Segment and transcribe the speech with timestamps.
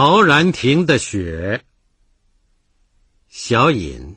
[0.00, 1.60] 陶然亭的雪，
[3.28, 4.16] 小隐。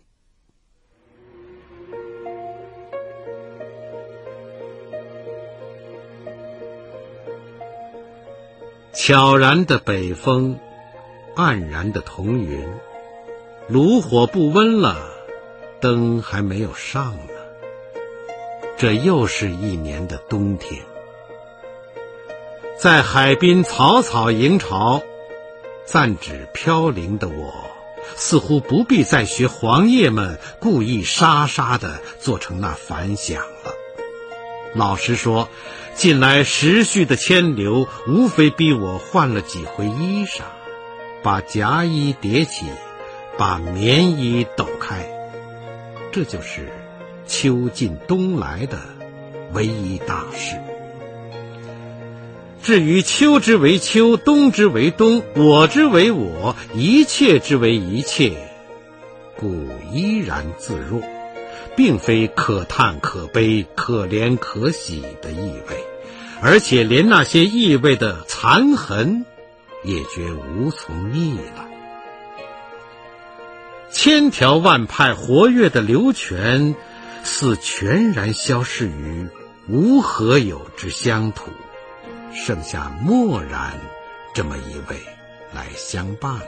[8.93, 10.59] 悄然的北风，
[11.35, 12.63] 黯然的彤云，
[13.67, 15.03] 炉火不温了，
[15.79, 17.33] 灯还没有上呢。
[18.77, 20.79] 这又是一年的冬天。
[22.77, 25.01] 在海滨草草迎潮，
[25.85, 27.53] 暂止飘零的我，
[28.15, 33.73] 似乎不必再学黄叶们故意沙沙的做成那反响了。
[34.73, 35.49] 老实说，
[35.95, 40.41] 近来时序的迁流，无非逼我换了几回衣裳，
[41.21, 42.65] 把夹衣叠起，
[43.37, 45.05] 把棉衣抖开，
[46.13, 46.71] 这就是
[47.27, 48.79] 秋尽冬来的
[49.51, 50.55] 唯一大事。
[52.71, 58.31] 至于秋之为秋，冬之为冬，我之为我，一切之为一切，
[59.35, 61.01] 故依然自若，
[61.75, 65.83] 并非可叹可悲、可怜可喜的意味，
[66.41, 69.25] 而且连那些意味的残痕，
[69.83, 71.67] 也绝无从觅了。
[73.91, 76.73] 千条万派活跃的流泉，
[77.25, 79.27] 似全然消逝于
[79.67, 81.51] 无何有之乡土。
[82.33, 83.73] 剩下漠然
[84.33, 85.01] 这么一位
[85.53, 86.45] 来相伴了。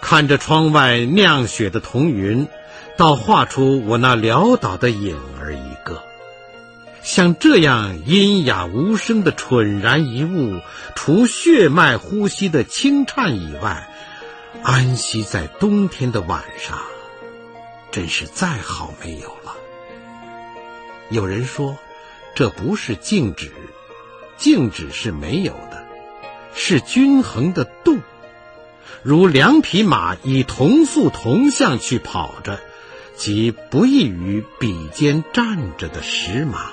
[0.00, 2.46] 看着窗外酿雪的彤云，
[2.96, 6.02] 倒画出我那潦倒的影儿一个。
[7.02, 10.60] 像这样阴哑无声的蠢然一物，
[10.94, 13.88] 除血脉呼吸的轻颤以外，
[14.62, 16.78] 安息在冬天的晚上，
[17.90, 19.52] 真是再好没有了。
[21.10, 21.76] 有人说。
[22.34, 23.52] 这不是静止，
[24.36, 25.84] 静止是没有的，
[26.54, 28.00] 是均衡的动，
[29.02, 32.58] 如两匹马以同速同向去跑着，
[33.16, 36.70] 即不异于比肩站着的石马。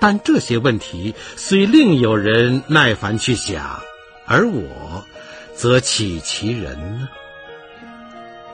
[0.00, 3.80] 但这些问题虽另有人耐烦去想，
[4.26, 5.04] 而我
[5.54, 7.08] 则岂其人呢？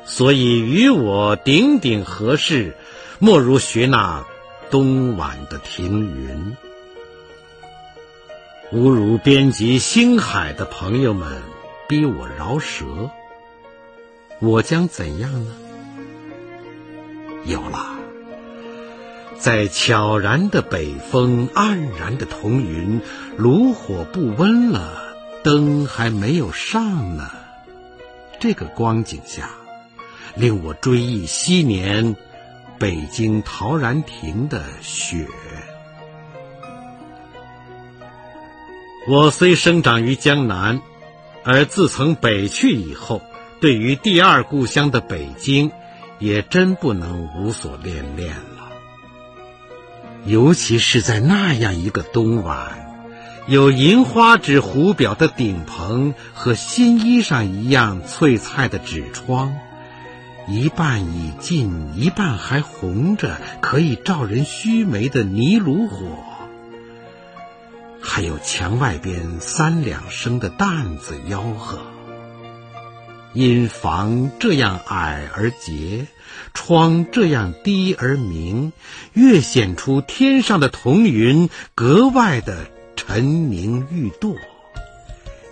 [0.04, 2.76] 所以与我顶顶合适，
[3.19, 4.24] 莫如学那。
[4.70, 6.56] 冬晚的停云，
[8.72, 11.42] 侮辱编辑星海的朋友们
[11.88, 13.10] 逼我饶舌，
[14.38, 15.53] 我将怎样呢？
[17.47, 17.97] 有了，
[19.41, 23.00] 在悄然的北风、黯然的彤云、
[23.36, 27.28] 炉火不温了，灯还没有上呢，
[28.38, 29.50] 这个光景下，
[30.36, 32.14] 令我追忆昔年。
[32.80, 35.26] 北京陶然亭的雪。
[39.06, 40.80] 我虽生长于江南，
[41.44, 43.20] 而自从北去以后，
[43.60, 45.70] 对于第二故乡的北京，
[46.18, 48.72] 也真不能无所恋恋了。
[50.24, 52.94] 尤其是在那样一个冬晚，
[53.47, 59.54] 有银花纸壶表的顶棚和新衣裳一样翠菜的纸窗。
[60.50, 66.18] 一半已尽，一半还红着，可以照人须眉的泥炉火，
[68.02, 71.78] 还有墙外边三两声的担子吆喝。
[73.32, 76.08] 因房这样矮而洁，
[76.52, 78.72] 窗这样低而明，
[79.12, 84.34] 越显出天上的彤云格外的沉凝欲堕。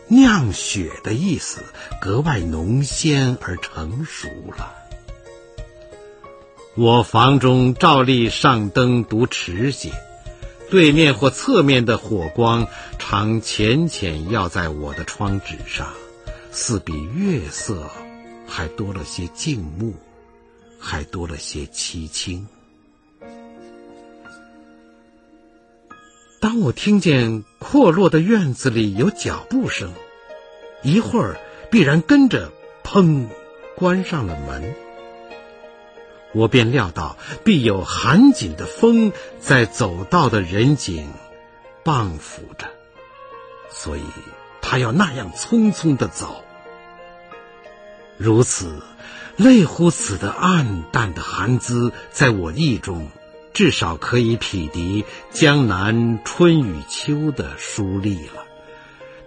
[0.09, 1.62] 酿雪的意思
[2.00, 4.26] 格外浓鲜而成熟
[4.56, 4.75] 了。
[6.81, 9.91] 我房中照例上灯读迟些，
[10.71, 12.69] 对面或侧面的火光
[13.00, 15.89] 常浅浅耀在我的窗纸上，
[16.53, 17.91] 似比月色
[18.47, 19.93] 还多了些静穆，
[20.78, 22.47] 还多了些凄清。
[26.39, 29.92] 当我听见阔落的院子里有脚步声，
[30.84, 31.36] 一会儿
[31.72, 32.53] 必然跟着
[32.84, 33.27] 砰，
[33.75, 34.72] 关上了门。
[36.33, 41.09] 我便料到必有寒紧的风在走道的人景
[41.84, 42.66] 傍扶着，
[43.71, 44.03] 所以
[44.60, 46.45] 他要那样匆匆的走。
[48.19, 48.83] 如此
[49.36, 53.09] 类乎此的暗淡的寒姿，在我意中，
[53.54, 58.45] 至少可以匹敌江南春与秋的疏丽了，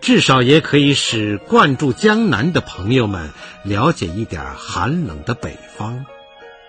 [0.02, 3.32] 至少也可以使惯住江南的朋友们
[3.64, 6.06] 了解一点寒冷的北方。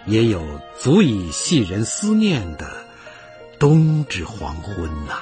[0.06, 2.70] 也有足以系人思念的
[3.58, 5.20] 冬之黄昏呐。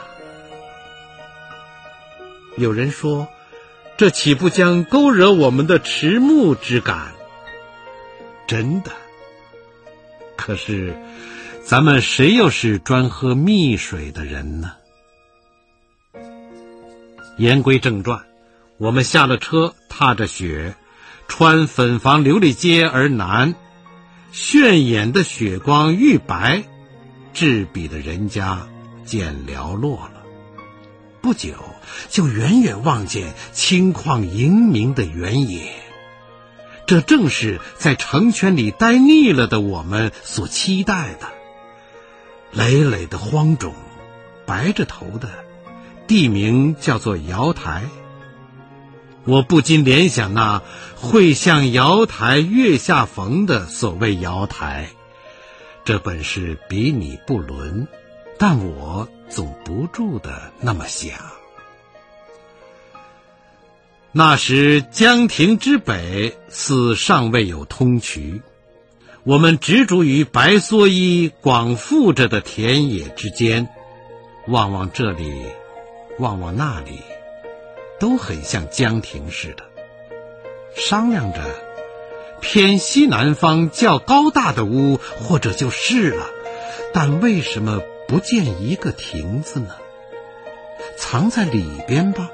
[2.56, 3.28] 有人说，
[3.96, 7.12] 这岂不将勾惹我们的迟暮之感？
[8.46, 8.90] 真的。
[10.36, 10.96] 可是，
[11.64, 14.72] 咱们谁又是专喝蜜水的人呢？
[17.36, 18.22] 言归正传，
[18.78, 20.74] 我们下了车，踏着雪，
[21.28, 23.54] 穿粉房琉璃街而南。
[24.32, 26.64] 炫眼的雪光玉白，
[27.32, 28.66] 至笔的人家
[29.04, 30.22] 渐寥落了。
[31.20, 31.54] 不久，
[32.08, 35.72] 就远远望见青旷盈明的原野。
[36.86, 41.28] 这正是在城圈里待腻了的我们所期待的。
[42.52, 43.72] 累累的荒冢，
[44.46, 45.28] 白着头的，
[46.06, 47.84] 地名叫做瑶台。
[49.30, 50.60] 我不禁联想那
[50.98, 54.88] “会向瑶台月下逢”的所谓瑶台，
[55.84, 57.86] 这本是比拟不伦，
[58.40, 61.16] 但我总不住的那么想。
[64.10, 68.42] 那时江亭之北似尚未有通衢，
[69.22, 73.68] 我们执着于白蓑衣广覆着的田野之间，
[74.48, 75.44] 望望这里，
[76.18, 76.98] 望望那里。
[78.00, 79.62] 都很像江亭似的，
[80.74, 81.40] 商量着
[82.40, 86.26] 偏西南方较高大的屋，或者就是了。
[86.92, 89.76] 但为什么不见一个亭子呢？
[90.96, 92.30] 藏在里边吧。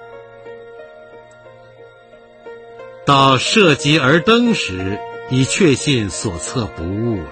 [3.04, 4.98] 到涉及而登时，
[5.30, 7.30] 已确信所测不误了。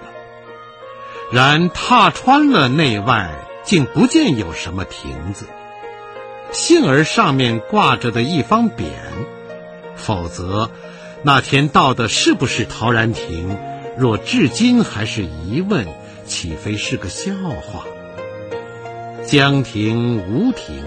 [1.32, 3.34] 然踏穿了内外，
[3.64, 5.46] 竟不见有什么亭子。
[6.54, 8.84] 幸而上面挂着的一方匾，
[9.96, 10.70] 否则
[11.24, 13.58] 那天到的是不是陶然亭？
[13.98, 15.86] 若至今还是疑问，
[16.26, 17.84] 岂非是个笑话？
[19.26, 20.84] 江亭吴亭，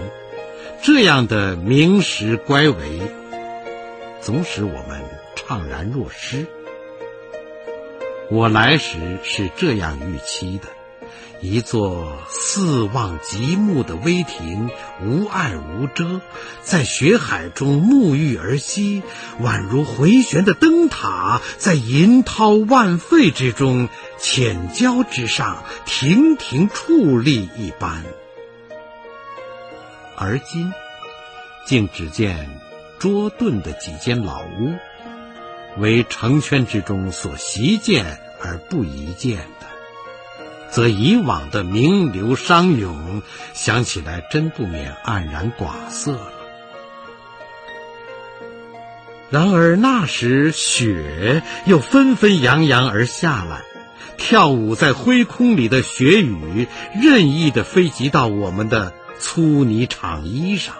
[0.82, 3.00] 这样的名实乖违，
[4.20, 5.02] 总使我们
[5.36, 6.46] 怅然若失。
[8.30, 10.68] 我来时是这样预期的。
[11.40, 14.70] 一座四望极目的危亭，
[15.00, 16.20] 无碍无遮，
[16.62, 19.04] 在雪海中沐浴而息，
[19.40, 23.88] 宛如回旋的灯塔，在银涛万沸之中，
[24.18, 28.04] 浅礁之上，亭亭矗立一般。
[30.16, 30.72] 而今，
[31.66, 32.60] 竟只见
[32.98, 34.74] 捉顿的几间老屋，
[35.80, 39.77] 为城圈之中所习见而不宜见的。
[40.70, 43.22] 则以往的名流商勇，
[43.54, 46.32] 想起来真不免黯然寡色了。
[49.30, 53.62] 然而那时雪又纷纷扬扬而下来，
[54.16, 60.74] 跳舞在灰空里的雪雨，任意的飞及到我们的粗呢长衣上。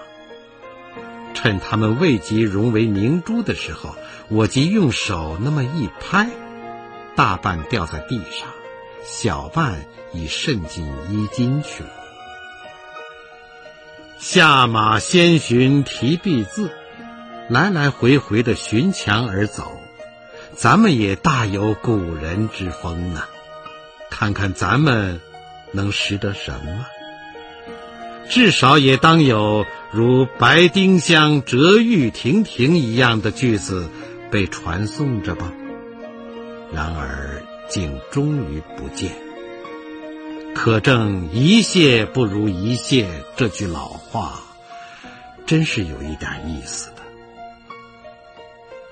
[1.34, 3.94] 趁它们未及融为明珠的时候，
[4.28, 6.28] 我即用手那么一拍，
[7.14, 8.48] 大半掉在地上。
[9.04, 11.90] 小半已渗进衣襟去了。
[14.18, 16.70] 下马先寻提壁字，
[17.48, 19.80] 来来回回的寻墙而走。
[20.54, 23.22] 咱们也大有古人之风呢。
[24.10, 25.20] 看看咱们
[25.70, 26.86] 能识得什么？
[28.28, 33.88] 至少也当有如“白丁香折玉亭亭”一样的句子
[34.30, 35.52] 被传颂着吧。
[36.72, 37.42] 然而。
[37.68, 39.12] 竟终于不见，
[40.54, 44.40] 可证一谢不如一谢这句老话，
[45.46, 47.02] 真是有一点意思的。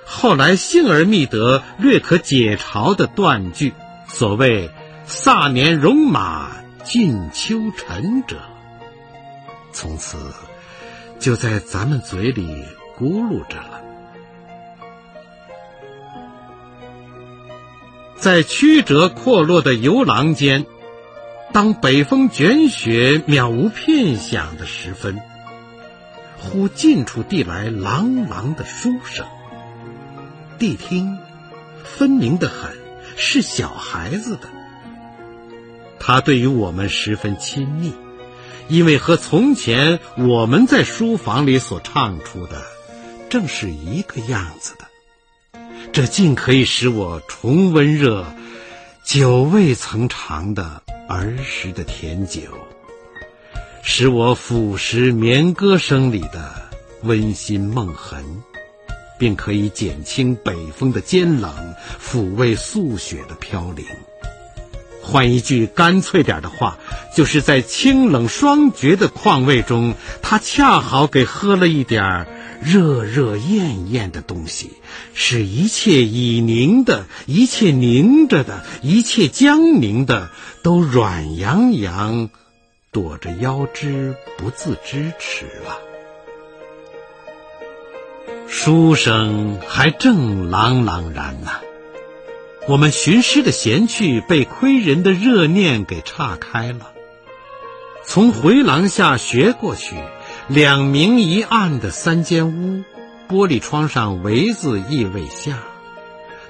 [0.04, 3.74] 后来幸而觅得略可解嘲的断句，
[4.08, 4.70] 所谓
[5.06, 6.52] “萨年戎马
[6.84, 8.36] 尽秋尘者”，
[9.72, 10.16] 从此
[11.18, 12.64] 就在咱们嘴里
[12.98, 13.82] 咕噜着了。
[18.26, 20.66] 在曲折阔落的游廊间，
[21.52, 25.20] 当北风卷雪渺无片响的时分，
[26.36, 29.24] 忽近处递来朗朗的书声。
[30.58, 31.16] 谛听，
[31.84, 32.76] 分明的很，
[33.16, 34.48] 是小孩子的。
[36.00, 37.94] 他对于我们十分亲密，
[38.66, 42.60] 因为和从前我们在书房里所唱出的，
[43.30, 44.85] 正是一个样子的。
[45.96, 48.26] 这竟可以使我重温热
[49.02, 52.42] 久未曾尝的儿时的甜酒，
[53.82, 56.52] 使我俯拾眠歌声里的
[57.04, 58.22] 温馨梦痕，
[59.18, 61.50] 并可以减轻北风的尖冷，
[61.98, 63.82] 抚慰素雪的飘零。
[65.00, 66.76] 换一句干脆点的话，
[67.14, 72.26] 就是在清冷双绝的况味中，他恰好给喝了一点
[72.62, 74.72] 热热艳艳的东西，
[75.14, 80.30] 使一切已凝的、一切凝着的、一切僵凝的，
[80.62, 82.30] 都软洋洋，
[82.90, 85.78] 躲着腰肢不自支持了。
[88.48, 91.50] 书声还正朗朗然呢。
[92.68, 96.90] 我们寻诗的闲趣被窥人的热念给岔开了。
[98.04, 99.94] 从回廊下学过去，
[100.48, 102.84] 两明一暗的三间屋，
[103.28, 105.58] 玻璃窗上围子亦未下，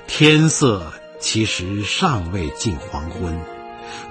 [0.06, 3.40] 天色其实尚未近黄昏，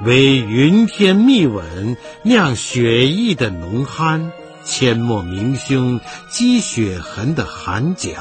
[0.01, 4.31] 唯云天密稳，酿雪意的浓酣，
[4.65, 6.01] 阡陌明凶，
[6.31, 8.11] 积雪痕的寒角。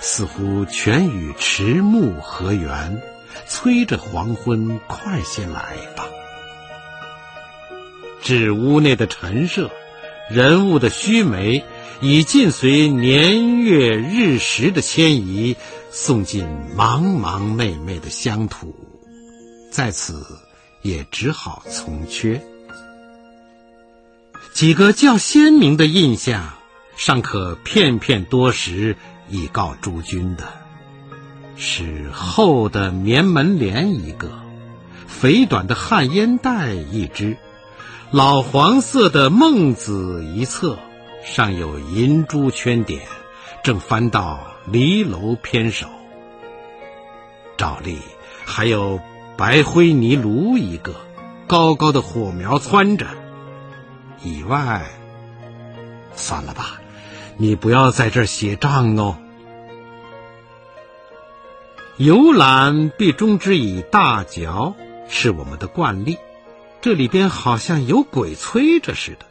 [0.00, 3.02] 似乎全与迟暮合缘，
[3.46, 6.06] 催着黄昏快些来吧。
[8.22, 9.70] 至屋内的陈设，
[10.30, 11.64] 人物的须眉，
[12.00, 15.56] 已尽随年月日时的迁移，
[15.90, 18.74] 送进茫茫昧昧的乡土，
[19.70, 20.24] 在此
[20.82, 22.40] 也只好从缺。
[24.52, 26.54] 几个较鲜明的印象，
[26.96, 28.96] 尚可片片多时。
[29.30, 30.48] 以告诸君的，
[31.54, 34.32] 是厚的棉门帘一个，
[35.06, 37.36] 肥短的旱烟袋一只，
[38.10, 40.78] 老黄色的孟子一册，
[41.22, 43.02] 上有银珠圈点，
[43.62, 45.86] 正翻到离楼偏首。
[47.58, 47.98] 照例
[48.46, 48.98] 还有
[49.36, 50.94] 白灰泥炉一个，
[51.46, 53.06] 高高的火苗窜着。
[54.22, 54.86] 以外，
[56.14, 56.80] 算了吧。
[57.36, 59.18] 你不要在这儿写账哦。
[61.98, 64.74] 游览必终之以大嚼，
[65.10, 66.16] 是我们的惯例。
[66.80, 69.26] 这里边好像有鬼催着似的。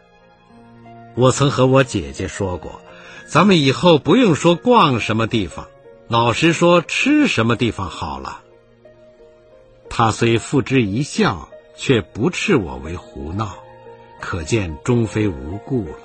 [1.15, 2.81] 我曾和我姐姐说过，
[3.27, 5.67] 咱们以后不用说逛什么地方，
[6.07, 8.41] 老实说吃什么地方好了。
[9.89, 13.57] 她虽付之一笑，却不斥我为胡闹，
[14.19, 15.99] 可见终非无故了。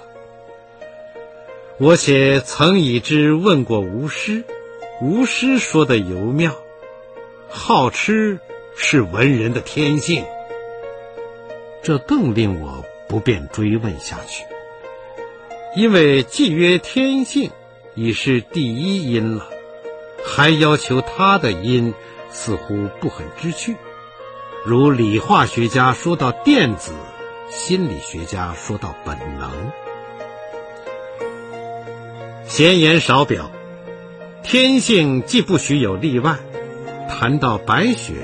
[1.79, 4.45] 我且曾以之问过吴师，
[5.01, 6.55] 吴师说的尤妙，
[7.51, 8.39] 好吃
[8.77, 10.25] 是文人的天性。
[11.83, 14.45] 这更令我不便追问下去，
[15.75, 17.51] 因为既曰天性，
[17.95, 19.49] 已是第一因了，
[20.25, 21.93] 还要求他的因，
[22.31, 23.77] 似乎不很知趣。
[24.65, 26.93] 如理化学家说到电子，
[27.51, 29.51] 心理学家说到本能。
[32.45, 33.51] 闲言少表，
[34.45, 36.39] 天性既不许有例外。
[37.09, 38.15] 谈到白雪，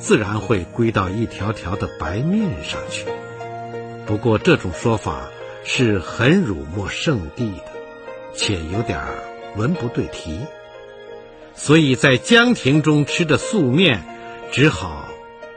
[0.00, 3.04] 自然会归到一条条的白面上去。
[4.06, 5.28] 不过这种说法
[5.64, 7.64] 是很辱没圣地的，
[8.34, 8.98] 且有点
[9.56, 10.40] 文不对题。
[11.54, 14.02] 所以在江亭中吃的素面，
[14.50, 15.04] 只好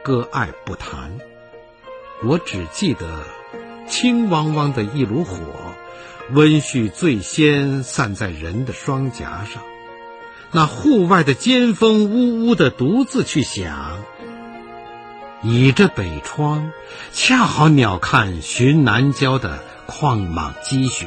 [0.02, 1.18] 割爱不谈。
[2.22, 3.24] 我只记得
[3.88, 5.36] 青汪汪的一炉火。
[6.30, 9.62] 温煦最先散在人的双颊上，
[10.52, 14.02] 那户外的尖风呜呜的独自去响。
[15.44, 16.72] 倚着北窗，
[17.12, 21.06] 恰好鸟瞰寻南郊的旷莽积雪。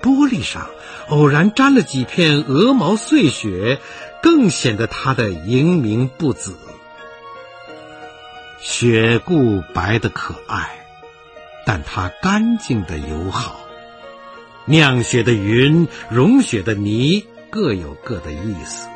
[0.00, 0.66] 玻璃上
[1.08, 3.78] 偶然沾了几片鹅毛碎雪，
[4.22, 6.56] 更显得它的莹明不紫。
[8.58, 10.74] 雪固白的可爱。
[11.66, 13.60] 但它干净的友好，
[14.64, 18.88] 酿雪的云、融雪的泥各有各的意思，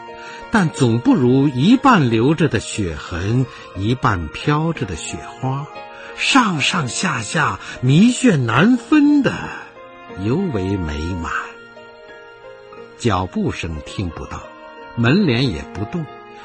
[0.52, 5.66] 但总不如一半留着的血痕，一半飘着的雪花，
[6.16, 9.32] 上上下下迷眩难分的
[10.20, 11.32] 尤为美满。
[12.98, 14.42] 脚步声听不到，
[14.94, 16.04] 门帘也不动，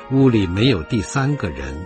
[0.10, 1.86] 屋里没有第三个人，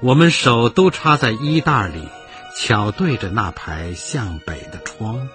[0.00, 2.08] 我们手都插在衣袋里。
[2.56, 5.28] 巧对着那排向北的窗，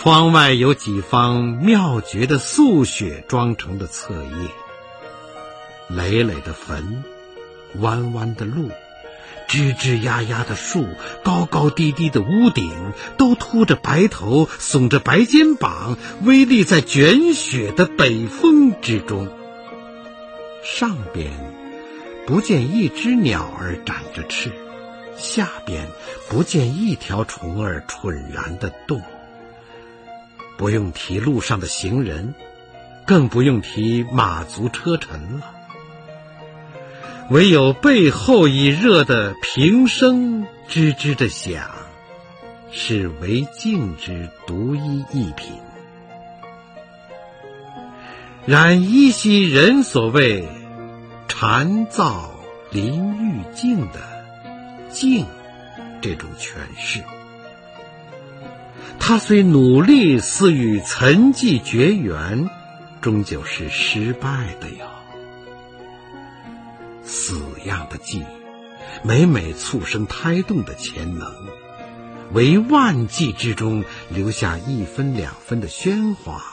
[0.00, 4.48] 窗外有几方妙绝的素雪装成的册页，
[5.88, 7.02] 累累的坟，
[7.80, 8.70] 弯弯的路，
[9.48, 10.86] 枝枝丫丫的树，
[11.24, 12.72] 高高低低的屋顶，
[13.16, 19.28] 都秃着白头，耸着白肩膀，微立在卷雪的北风之中。
[20.62, 21.32] 上边
[22.24, 24.52] 不见一只鸟儿展着翅。
[25.16, 25.88] 下边
[26.28, 29.02] 不见一条虫儿蠢然的动，
[30.58, 32.34] 不用提路上的行人，
[33.06, 35.54] 更不用提马足车尘了。
[37.30, 41.70] 唯有背后已热的平生吱吱的响，
[42.72, 45.52] 是为静之独一一品。
[48.46, 50.48] 然依稀人所谓
[51.28, 52.30] “禅造
[52.70, 54.00] 林欲静”的
[54.90, 55.26] “静”
[56.00, 57.02] 这种诠释，
[59.08, 62.50] 他虽努力似与沉寂绝缘，
[63.00, 64.84] 终究是失败的哟。
[67.04, 68.22] 死样的寂，
[69.02, 71.26] 每每促生胎动的潜能，
[72.34, 76.44] 为万寂之中留下一分两分的喧哗。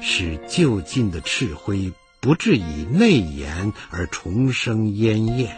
[0.00, 5.56] 使就近的赤灰不至以内延而重生烟焰，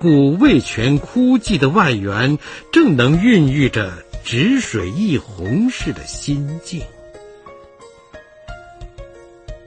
[0.00, 2.38] 故味全枯寂的外缘，
[2.72, 3.92] 正能孕育着
[4.24, 6.82] 止水一泓似的心境。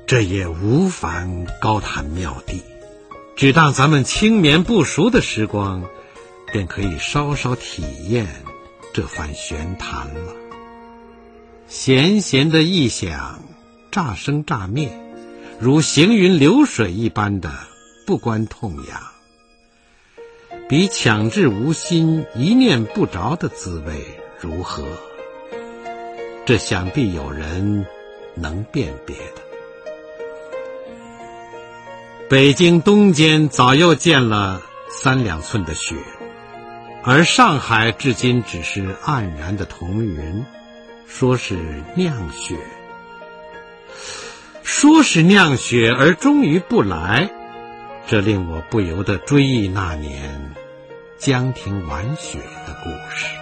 [0.07, 2.61] 这也无凡高谈妙谛，
[3.35, 5.83] 只当咱们青眠不熟的时光，
[6.51, 8.27] 便可以稍稍体验
[8.93, 10.33] 这番玄谈了。
[11.67, 13.41] 闲闲的异想，
[13.89, 14.91] 乍生乍灭，
[15.59, 17.53] 如行云流水一般的
[18.05, 19.01] 不关痛痒，
[20.71, 23.93] 比强制无心、一念不着的滋味
[24.39, 24.85] 如何？
[26.45, 27.85] 这想必有人
[28.35, 29.41] 能辨别的。
[32.29, 35.93] 北京东间早又见了三两寸的雪，
[37.03, 40.45] 而上海至今只是黯然的彤云。
[41.05, 42.55] 说是酿雪，
[44.63, 47.29] 说是酿雪，而终于不来，
[48.07, 50.50] 这令我不由得追忆那年
[51.21, 53.40] 江亭玩雪的故事。